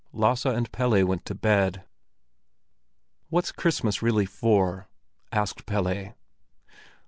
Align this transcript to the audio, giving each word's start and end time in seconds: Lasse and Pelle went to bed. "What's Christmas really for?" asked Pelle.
Lasse 0.13 0.45
and 0.47 0.71
Pelle 0.71 1.05
went 1.05 1.25
to 1.25 1.35
bed. 1.35 1.83
"What's 3.29 3.51
Christmas 3.51 4.01
really 4.01 4.25
for?" 4.25 4.89
asked 5.31 5.67
Pelle. 5.67 6.15